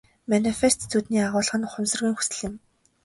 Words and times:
Манифест 0.31 0.79
зүүдний 0.91 1.23
агуулга 1.25 1.55
нь 1.57 1.67
ухамсаргүйн 1.67 2.15
хүсэл 2.17 2.39
юм. 2.47 2.55